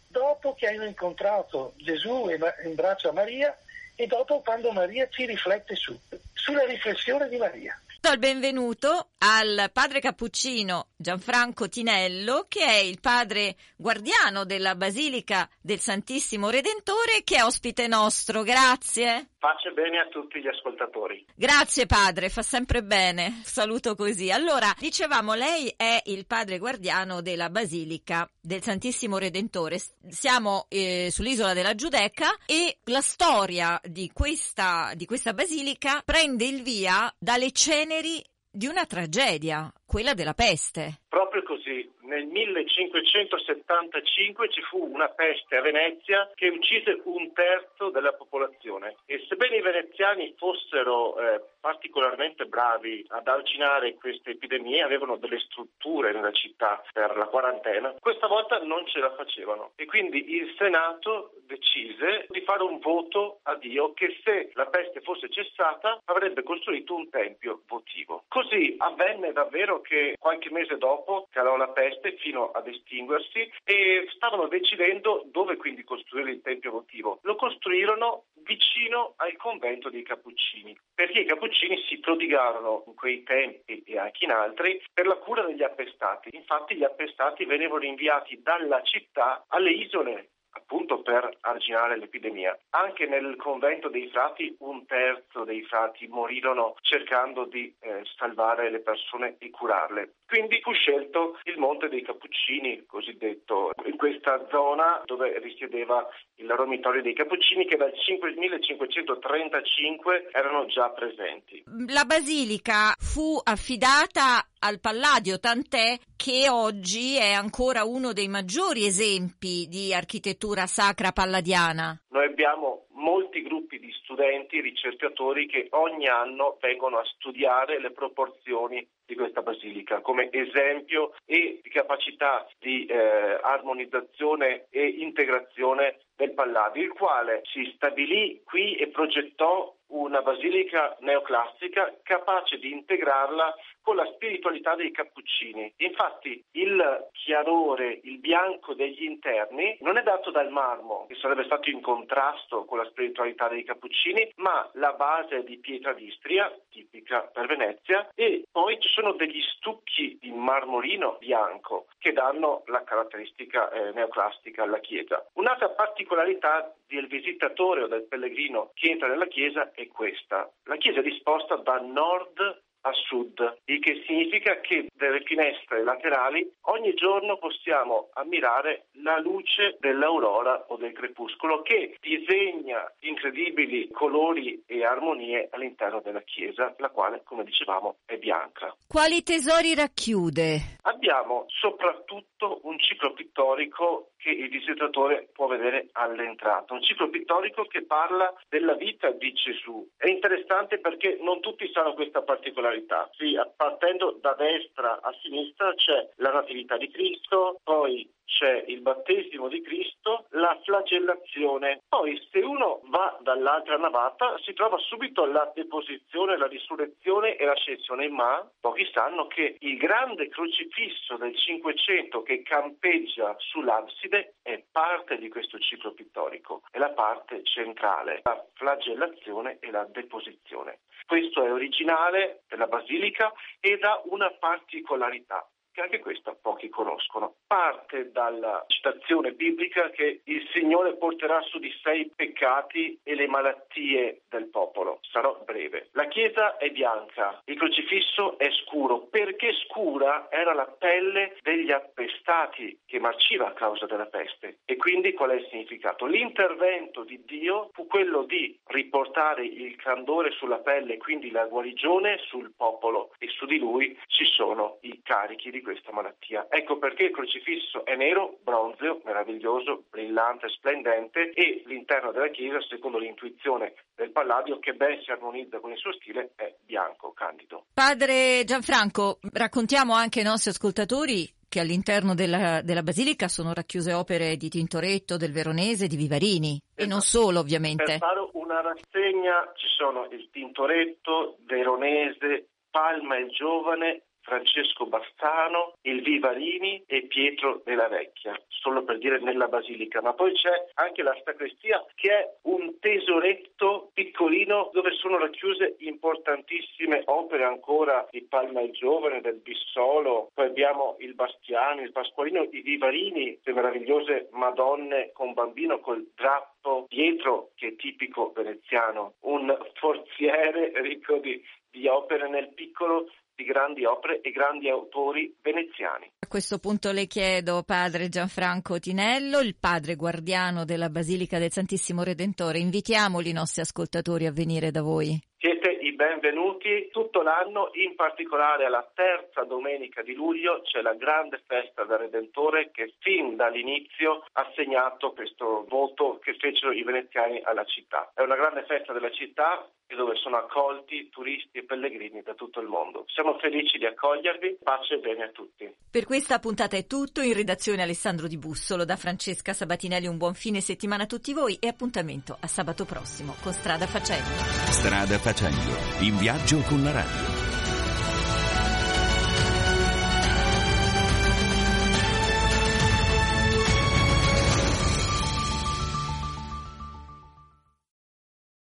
dopo 0.08 0.54
che 0.54 0.68
hanno 0.68 0.86
incontrato 0.86 1.74
Gesù 1.78 2.30
in 2.30 2.75
braccio 2.75 3.10
a 3.10 3.13
Maria 3.13 3.58
e 4.00 4.08
dopo 4.08 4.39
quando 4.39 4.72
Maria 4.72 5.10
ci 5.10 5.25
riflette 5.25 5.75
su, 5.75 6.00
sulla 6.32 6.63
riflessione 6.63 7.27
di 7.27 7.36
Maria. 7.36 7.77
Do 8.01 8.12
il 8.12 8.20
benvenuto 8.20 9.10
al 9.18 9.70
padre 9.74 10.00
cappuccino 10.00 10.88
Gianfranco 10.96 11.68
Tinello, 11.68 12.46
che 12.48 12.63
è 12.63 12.77
il 12.77 13.00
padre 13.01 13.56
guardiano 13.75 14.46
della 14.46 14.75
Basilica 14.75 15.50
del 15.62 15.79
Santissimo 15.79 16.50
Redentore, 16.50 17.24
che 17.25 17.38
è 17.38 17.44
ospite 17.44 17.88
nostro. 17.88 18.44
Grazie. 18.44 19.32
Pace 19.39 19.72
bene 19.72 20.00
a 20.00 20.08
tutti 20.08 20.41
gli 20.41 20.48
ascoltatori. 20.48 21.25
Grazie 21.34 21.86
padre, 21.86 22.29
fa 22.29 22.41
sempre 22.41 22.84
bene. 22.84 23.41
Saluto 23.44 23.96
così. 23.96 24.32
Allora, 24.32 24.74
dicevamo, 24.77 25.34
lei 25.34 25.74
è 25.75 26.01
il 26.06 26.25
padre 26.25 26.58
guardiano 26.58 27.22
della 27.22 27.50
Basilica 27.50 28.29
del 28.41 28.62
Santissimo 28.62 29.18
Redentore. 29.18 29.79
Siamo 30.10 30.65
eh, 30.68 31.10
sull'isola 31.12 31.53
della 31.53 31.75
Giudecca 31.75 32.38
e 32.46 32.79
la 32.86 33.01
storia 33.01 33.79
di 33.84 34.12
questa, 34.13 34.91
di 34.96 35.06
questa 35.06 35.34
basilica 35.34 36.01
prende 36.03 36.46
il 36.46 36.62
via 36.62 37.13
dalle 37.18 37.51
ceneri 37.89 38.24
di 38.51 38.67
una 38.67 38.86
tragedia, 38.86 39.74
quella 39.84 40.13
della 40.13 40.36
peste. 40.36 41.01
Proprio 41.10 41.41
così, 41.41 41.89
nel 42.10 42.25
1575 42.25 44.50
ci 44.50 44.62
fu 44.63 44.89
una 44.92 45.10
peste 45.10 45.58
a 45.58 45.62
Venezia 45.62 46.28
che 46.34 46.48
uccise 46.48 47.00
un 47.04 47.32
terzo 47.34 47.92
della 47.92 48.13
popolazione 48.13 48.96
e 49.06 49.24
sebbene 49.30 49.58
i 49.58 49.62
veneziani 49.62 50.34
fossero 50.36 51.20
eh, 51.20 51.39
particolarmente 51.60 52.46
bravi 52.46 53.06
ad 53.10 53.28
arginare 53.28 53.94
queste 53.96 54.32
epidemie, 54.32 54.82
avevano 54.82 55.18
delle 55.18 55.38
strutture 55.39 56.12
nella 56.12 56.32
città 56.32 56.82
per 56.92 57.16
la 57.16 57.25
quarantena, 57.25 57.94
questa 58.00 58.25
volta 58.25 58.58
non 58.63 58.88
ce 58.88 58.98
la 59.00 59.13
facevano 59.13 59.74
e 59.75 59.86
quindi 59.86 60.34
il 60.36 60.56
Senato 60.58 61.34
decise 61.46 62.25
di 62.30 62.42
fare 62.42 62.63
un 62.63 62.80
voto 62.80 63.42
a 63.44 63.54
Dio 63.56 63.94
che 63.94 64.20
se 64.24 64.50
la 64.54 64.66
peste 64.66 65.01
fosse 65.01 65.30
cessata 65.30 66.01
avrebbe 66.06 66.42
costruito 66.44 66.96
un 66.96 67.08
tempio 67.10 67.62
votivo. 67.68 68.24
Così 68.28 68.74
avvenne 68.80 69.32
davvero 69.32 69.82
che 69.82 70.16
qualche 70.18 70.50
mese 70.51 70.78
dopo 70.78 71.28
calò 71.32 71.56
la 71.56 71.68
peste 71.68 71.99
fino 72.18 72.51
ad 72.51 72.68
estinguersi 72.68 73.51
e 73.63 74.08
stavano 74.15 74.48
decidendo 74.48 75.24
dove 75.27 75.58
quindi 75.58 75.84
costruire 75.84 76.32
il 76.32 76.41
tempio 76.41 76.72
votivo. 76.72 77.20
Lo 77.24 77.36
costruirono 77.36 78.25
vicino 78.44 79.13
al 79.18 79.36
convento 79.38 79.89
dei 79.89 80.03
Cappuccini, 80.03 80.77
perché 80.94 81.20
i 81.20 81.25
Cappuccini 81.25 81.77
si 81.88 82.00
prodigarono 82.00 82.84
in 82.88 82.96
quei 82.96 83.24
tempi 83.24 83.84
e 83.86 83.98
anche 83.98 84.25
in 84.25 84.32
altri 84.32 84.82
per 84.94 85.06
la 85.06 85.18
cura 85.18 85.44
degli 85.44 85.63
appestati. 85.63 86.29
Infatti 86.32 86.75
gli 86.75 86.84
appestati 86.84 87.46
venivano 87.46 87.84
inviati 87.84 88.41
dalla 88.41 88.82
città 88.84 89.46
alle 89.48 89.72
isole 89.72 90.29
appunto 90.69 91.01
per 91.01 91.27
arginare 91.41 91.97
l'epidemia. 91.97 92.55
Anche 92.69 93.07
nel 93.07 93.35
convento 93.38 93.89
dei 93.89 94.07
frati 94.09 94.55
un 94.59 94.85
terzo 94.85 95.43
dei 95.43 95.63
frati 95.63 96.07
morirono 96.07 96.75
cercando 96.81 97.45
di 97.45 97.73
eh, 97.79 98.03
salvare 98.15 98.69
le 98.69 98.81
persone 98.81 99.38
e 99.39 99.49
curarle. 99.49 100.13
Quindi 100.27 100.59
fu 100.61 100.71
scelto 100.73 101.39
il 101.45 101.57
Monte 101.57 101.89
dei 101.89 102.03
Cappuccini, 102.03 102.85
cosiddetto, 102.85 103.71
in 103.85 103.97
questa 103.97 104.45
zona 104.51 105.01
dove 105.05 105.39
risiedeva 105.39 106.07
il 106.35 106.45
dormitorio 106.45 107.01
dei 107.01 107.13
Cappuccini 107.13 107.65
che 107.65 107.75
dal 107.75 107.91
1535 108.35 110.29
erano 110.31 110.67
già 110.67 110.91
presenti. 110.91 111.63
La 111.88 112.05
basilica 112.05 112.93
fu 112.99 113.39
affidata 113.43 114.45
al 114.60 114.80
Palladio, 114.80 115.39
tant'è 115.39 115.98
che 116.16 116.50
oggi 116.50 117.18
è 117.18 117.32
ancora 117.32 117.84
uno 117.84 118.13
dei 118.13 118.28
maggiori 118.28 118.86
esempi 118.86 119.68
di 119.68 119.94
architettura 119.94 120.66
sacra 120.68 121.12
palladiana. 121.12 122.01
Noi 122.10 122.25
abbiamo 122.25 122.88
molti 122.92 123.42
gruppi 123.42 123.80
di 123.80 123.92
studenti, 124.04 124.60
ricercatori 124.60 125.48
che 125.48 125.68
ogni 125.72 126.08
anno 126.08 126.58
vengono 126.60 126.98
a 126.98 127.06
studiare 127.06 127.80
le 127.80 127.92
proporzioni 127.92 128.86
di 129.06 129.16
questa 129.16 129.42
basilica 129.42 130.01
come 130.01 130.30
esempio 130.32 131.13
e 131.25 131.60
di 131.63 131.70
capacità 131.70 132.48
di 132.60 132.86
eh, 132.86 133.39
armonizzazione 133.42 134.68
e 134.70 134.86
integrazione 134.86 136.00
del 136.16 136.34
Palladio, 136.34 136.84
il 136.84 136.92
quale 136.92 137.42
si 137.46 137.72
stabilì 137.75 138.42
qui 138.44 138.75
e 138.75 138.89
progettò 138.89 139.74
una 139.88 140.22
basilica 140.22 140.96
neoclassica 141.00 141.96
capace 142.04 142.58
di 142.58 142.72
integrarla 142.72 143.56
con 143.89 143.98
la 143.98 144.12
spiritualità 144.13 144.75
dei 144.75 144.91
cappuccini. 144.91 145.74
Infatti 145.77 146.46
il 146.51 147.08
chiarore, 147.12 148.00
il 148.03 148.19
bianco 148.19 148.75
degli 148.75 149.01
interni 149.01 149.75
non 149.81 149.98
è 149.98 150.03
dato 150.03 150.29
dal 150.29 150.51
marmo, 150.51 151.08
che 151.08 151.15
sarebbe 151.15 151.43
stato 151.46 151.72
in 151.72 151.81
contrasto 151.81 152.65
con 152.65 152.77
la 152.77 152.86
spiritualità 152.86 153.48
dei 153.48 153.63
cappuccini, 153.63 154.34
ma 154.36 154.69
la 154.74 154.93
base 154.93 155.43
di 155.43 155.58
pietra 155.58 155.93
d'Istria, 155.93 156.55
tipica 156.69 157.22
per 157.34 157.48
Venezia, 157.48 158.08
e 158.13 158.43
poi 158.51 158.79
ci 158.79 158.89
sono 158.89 159.13
degli 159.13 159.41
stucchi 159.55 160.19
di 160.22 160.31
marmorino 160.31 161.17
bianco 161.19 161.88
che 161.98 162.13
danno 162.13 162.62
la 162.67 162.84
caratteristica 162.84 163.72
eh, 163.72 163.91
neoclassica 163.93 164.62
alla 164.62 164.81
chiesa. 164.81 165.25
Un'altra 165.34 165.69
particolarità 165.69 166.75
del 166.86 167.08
visitatore 167.08 167.81
o 167.81 167.88
del 167.88 168.03
pellegrino 168.03 168.69
che 168.75 168.91
entra 168.91 169.08
nella 169.08 169.25
chiesa 169.25 169.72
è 169.72 169.88
questa. 169.88 170.48
La 170.65 170.77
chiesa 170.77 171.00
è 171.00 171.03
disposta 171.03 171.55
da 171.55 171.79
nord 171.79 172.67
a 172.81 172.91
sud, 172.93 173.57
il 173.65 173.79
che 173.79 174.03
significa 174.05 174.59
che 174.62 174.88
dalle 174.93 175.21
finestre 175.24 175.83
laterali 175.83 176.50
ogni 176.62 176.93
giorno 176.93 177.38
possiamo 177.38 178.09
ammirare 178.13 178.86
la 179.01 179.19
luce 179.19 179.77
dell'aurora 179.79 180.65
o 180.69 180.77
del 180.77 180.93
crepuscolo 180.93 181.62
che 181.62 181.98
disegna 182.00 182.91
incredibili 183.01 183.89
colori 183.91 184.63
e 184.65 184.86
armonie 184.86 185.50
all'interno 185.51 186.00
della 186.01 186.21
chiesa, 186.21 186.74
la 186.77 186.89
quale, 186.89 187.21
come 187.24 187.43
dicevamo, 187.43 187.98
è 188.05 188.17
bianca. 188.17 188.75
Quali 188.88 189.24
tesori 189.24 189.75
racchiude? 189.75 190.77
Abbiamo 190.83 191.45
soprattutto 191.48 192.59
un 192.63 192.79
ciclo 192.79 193.13
pittorico 193.13 194.12
che 194.17 194.29
il 194.29 194.50
visitatore 194.50 195.29
può 195.33 195.48
vedere 195.48 195.89
all'entrata, 195.93 196.74
un 196.74 196.81
ciclo 196.81 197.09
pittorico 197.09 197.63
che 197.65 197.86
parla 197.86 198.33
della 198.50 198.74
vita 198.74 199.12
di 199.12 199.31
Gesù. 199.33 199.88
È 199.95 200.09
interessante 200.09 200.79
perché 200.79 201.17
non 201.21 201.39
tutti 201.39 201.69
sanno 201.71 201.93
questa 201.93 202.21
particolarità. 202.21 202.68
Sì, 203.17 203.38
partendo 203.55 204.17
da 204.21 204.34
destra 204.34 204.99
a 205.01 205.13
sinistra 205.21 205.73
c'è 205.73 206.10
la 206.17 206.32
Natività 206.32 206.77
di 206.77 206.89
Cristo, 206.89 207.60
poi 207.63 208.10
c'è 208.29 208.63
il 208.67 208.82
battesimo 208.82 209.47
di 209.47 209.62
Cristo, 209.62 210.25
la 210.29 210.58
flagellazione. 210.63 211.82
Poi 211.89 212.15
se 212.32 212.39
uno 212.39 212.82
va 212.86 213.17
dall'altra 213.21 213.77
navata 213.77 214.38
si 214.43 214.53
trova 214.53 214.77
subito 214.77 215.25
la 215.25 215.51
deposizione, 215.53 216.38
la 216.38 216.47
risurrezione 216.47 217.36
e 217.36 217.45
l'ascensione, 217.45 218.08
ma 218.08 218.47
pochi 218.62 218.88
sanno 218.93 219.27
che 219.27 219.58
il 219.60 219.77
grande 219.77 220.29
crocifisso 220.29 221.17
del 221.17 221.36
Cinquecento 221.36 222.21
che 222.21 222.43
campeggia 222.43 223.36
sull'abside 223.39 224.36
è 224.43 224.63
parte 224.71 225.17
di 225.17 225.27
questo 225.27 225.58
ciclo 225.60 225.91
pittorico, 225.91 226.62
è 226.71 226.77
la 226.77 226.91
parte 226.91 227.43
centrale, 227.43 228.21
la 228.23 228.45
flagellazione 228.53 229.58
e 229.60 229.71
la 229.71 229.86
deposizione. 229.86 230.79
Questo 231.10 231.43
è 231.43 231.52
originale 231.52 232.43
della 232.48 232.67
basilica 232.67 233.34
ed 233.60 233.84
ha 233.84 234.00
una 234.12 234.30
particolarità 234.30 235.43
che 235.80 235.82
anche 235.82 236.00
questa 236.00 236.36
pochi 236.39 236.68
conoscono. 236.70 237.36
Parte 237.48 238.12
dalla 238.12 238.65
citazione 238.68 239.32
biblica 239.32 239.89
che 239.92 240.22
il 240.26 240.48
Signore 240.52 240.96
porterà 240.98 241.42
su 241.42 241.58
di 241.60 241.72
sé 241.82 241.96
i 241.96 242.12
peccati 242.13 243.00
e 243.02 243.15
le 243.15 243.28
malattie 243.28 244.22
del 244.30 244.50
popolo. 244.50 245.00
Sarò 245.10 245.42
breve. 245.46 245.89
La 245.94 246.08
chiesa 246.08 246.58
è 246.58 246.70
bianca, 246.70 247.42
il 247.46 247.58
crocifisso 247.58 248.38
è 248.38 248.50
scuro. 248.63 249.08
Perché 249.10 249.54
scura 249.54 250.28
era 250.30 250.54
la 250.54 250.65
pelle 250.65 251.38
degli 251.42 251.72
appestati 251.72 252.78
che 252.86 253.00
marciva 253.00 253.48
a 253.48 253.54
causa 253.54 253.86
della 253.86 254.08
peste. 254.08 254.60
E 254.65 254.76
quindi 254.76 255.13
qual 255.13 255.32
è 255.32 255.36
il 255.36 255.48
significato? 255.50 256.06
L'intervento 256.06 257.04
di 257.04 257.24
Dio 257.26 257.70
fu 257.74 257.88
quello 257.88 258.24
di 258.24 258.58
riportare 258.65 259.46
il 259.46 259.76
candore 259.78 260.32
sulla 260.32 260.60
pelle, 260.60 260.98
quindi 260.98 261.32
la 261.32 261.46
guarigione 261.46 262.18
sul 262.28 262.54
popolo 262.56 263.13
e 263.18 263.28
su 263.30 263.46
di 263.46 263.58
lui 263.58 263.98
ci 264.08 264.26
sono 264.26 264.78
i 264.82 265.02
carichi 265.02 265.50
di 265.52 265.62
questa 265.69 265.91
malattia. 265.91 266.47
Ecco 266.49 266.79
perché 266.79 267.03
il 267.03 267.12
crocifisso 267.12 267.86
è 267.86 267.95
nero, 267.95 268.39
bronzeo, 268.41 269.01
meraviglioso, 269.05 269.84
brillante, 269.89 270.49
splendente 270.49 271.32
e 271.32 271.62
l'interno 271.67 272.12
della 272.12 272.29
chiesa, 272.29 272.60
secondo 272.67 272.97
l'intuizione 272.97 273.75
del 273.95 274.12
Palladio, 274.12 274.58
che 274.58 274.73
ben 274.73 274.99
si 275.03 275.12
armonizza 275.12 275.60
con 275.60 275.71
il 275.71 275.77
suo 275.77 275.93
stile, 275.93 276.32
è 276.36 276.55
bianco, 276.65 277.13
candido. 277.13 277.65
Padre 277.71 278.43
Gianfranco, 278.45 279.19
raccontiamo 279.32 279.93
anche 279.93 280.19
ai 280.19 280.25
nostri 280.25 280.49
ascoltatori 280.49 281.32
che 281.47 281.60
all'interno 281.60 282.15
della, 282.15 282.62
della, 282.62 282.84
basilica 282.84 283.27
sono 283.27 283.53
racchiuse 283.53 283.93
opere 283.93 284.38
di 284.38 284.49
Tintoretto, 284.49 285.17
del 285.17 285.32
Veronese, 285.32 285.88
di 285.88 285.97
Vivarini 285.97 286.60
esatto. 286.62 286.82
e 286.82 286.86
non 286.88 286.99
esatto. 286.99 287.23
solo 287.23 287.39
ovviamente. 287.39 287.84
Per 287.84 287.97
fare 287.97 288.29
una 288.34 288.62
rassegna 288.62 289.51
ci 289.55 289.67
sono 289.67 290.08
il 290.12 290.29
Tintoretto, 290.32 291.38
Veronese, 291.45 292.49
Palma 292.69 293.17
il 293.17 293.29
Giovane, 293.29 294.03
Francesco 294.30 294.86
Bastano, 294.86 295.74
il 295.82 296.04
Vivarini 296.04 296.84
e 296.86 297.08
Pietro 297.08 297.63
della 297.65 297.88
Vecchia, 297.88 298.39
solo 298.48 298.84
per 298.84 299.00
dire 299.00 299.20
nella 299.20 299.48
Basilica. 299.48 300.02
Ma 300.02 300.13
poi 300.13 300.34
c'è 300.34 300.68
anche 300.76 301.02
la 301.02 301.18
sacrestia 301.24 301.84
che 301.96 302.12
è 302.12 302.34
un 302.44 302.78
tesoretto 302.80 303.89
piccolino 303.94 304.70
dove 304.72 304.92
sono 304.92 305.18
racchiuse 305.18 305.78
importantissime 305.80 307.02
opere 307.06 307.44
ancora 307.44 308.08
di 308.12 308.22
Palma 308.22 308.62
il 308.62 308.72
Giovane, 308.72 309.22
del 309.22 309.38
Bissolo, 309.38 310.30
poi 310.36 310.46
abbiamo 310.46 310.96
il 311.00 311.15
Bastiano, 311.15 311.82
il 311.82 311.92
Pasqualino, 311.92 312.48
i 312.52 312.62
Vivarini, 312.62 313.39
le 313.42 313.54
meravigliose 313.54 314.30
Madonne 314.32 315.10
con 315.12 315.34
bambino 315.34 315.80
col 315.80 316.08
drappo 316.15 316.86
dietro 316.88 317.50
che 317.56 317.70
è 317.70 317.76
tipico 317.76 318.32
veneziano, 318.36 319.13
un 319.22 319.58
forziere 319.74 320.72
ricco 320.82 321.18
di, 321.18 321.42
di 321.72 321.88
opere 321.88 322.30
nel 322.30 322.54
piccolo 322.54 323.10
di 323.39 323.45
grandi 323.45 323.86
opere 323.86 324.19
e 324.19 324.32
grandi 324.32 324.69
autori 324.69 325.34
veneziani. 325.41 326.12
A 326.19 326.28
questo 326.28 326.60
punto 326.60 326.91
le 326.91 327.08
chiedo, 327.08 327.63
padre 327.63 328.10
Gianfranco 328.10 328.80
Tinello, 328.80 329.39
il 329.39 329.56
padre 329.58 329.95
guardiano 329.95 330.65
della 330.65 330.89
Basilica 330.89 331.39
del 331.39 331.49
Santissimo 331.49 332.04
Redentore, 332.04 332.60
invitiamoli 332.60 333.30
i 333.30 333.34
nostri 333.34 333.62
ascoltatori 333.62 334.25
a 334.25 334.34
venire 334.34 334.71
da 334.71 334.82
voi. 334.82 335.17
Siete 335.39 335.71
i 335.71 335.95
benvenuti 335.95 336.89
tutto 336.91 337.21
l'anno, 337.21 337.69
in 337.75 337.95
particolare 337.95 338.65
alla 338.65 338.86
terza 338.93 339.45
domenica 339.45 340.02
di 340.02 340.13
luglio 340.13 340.62
c'è 340.63 340.82
la 340.82 340.95
grande 340.95 341.41
festa 341.47 341.86
del 341.86 341.97
Redentore 341.97 342.71
che 342.71 342.95
fin 342.99 343.38
dall'inizio 343.38 344.25
ha 344.34 344.52
segnato 344.54 345.13
questo 345.13 345.65
voto 345.69 346.19
che 346.21 346.36
fecero 346.38 346.73
i 346.73 346.84
veneziani 346.84 347.39
alla 347.41 347.63
città. 347.63 348.12
È 348.13 348.21
una 348.21 348.36
grande 348.36 348.65
festa 348.65 348.91
della 348.91 349.12
città 349.12 349.65
dove 349.95 350.15
sono 350.15 350.38
accolti 350.38 351.10
turisti 351.10 351.60
e 351.60 351.63
pellegrini 351.63 352.21
da 352.21 352.34
tutto 352.34 352.60
il 352.60 352.67
mondo. 352.67 353.06
Siamo 353.08 353.38
felici 353.39 353.78
di 353.78 353.86
accogliervi, 353.86 354.60
pace 354.63 354.95
e 354.95 354.99
bene 354.99 355.23
a 355.23 355.30
tutti. 355.30 355.71
Per 355.89 356.06
questa 356.06 356.39
puntata 356.39 356.78
è 356.78 356.86
tutto, 356.86 357.21
in 357.21 357.34
redazione 357.34 357.82
Alessandro 357.82 358.28
Di 358.28 358.38
Bussolo, 358.38 358.86
da 358.86 358.95
Francesca 358.95 359.54
Sabatinelli 359.54 360.08
un 360.08 360.17
buon 360.17 360.34
fine 360.34 360.62
settimana 360.62 361.04
a 361.04 361.08
tutti 361.08 361.34
voi 361.34 361.58
e 361.60 361.67
appuntamento 361.67 362.38
a 362.39 362.47
sabato 362.47 362.86
prossimo 362.86 363.36
con 363.41 363.54
Strada 363.54 363.88
Facendo. 363.88 364.30
Strada 364.71 365.17
Facendo, 365.17 366.06
in 366.06 366.17
viaggio 366.17 366.62
con 366.62 366.84
la 366.84 366.91
radio. 366.91 367.48